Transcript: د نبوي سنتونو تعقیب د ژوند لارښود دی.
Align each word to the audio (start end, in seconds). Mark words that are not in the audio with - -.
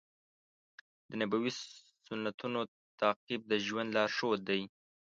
د 1.09 1.11
نبوي 1.21 1.51
سنتونو 2.05 2.59
تعقیب 2.99 3.41
د 3.47 3.53
ژوند 3.65 3.89
لارښود 3.95 4.39
دی. 4.49 4.61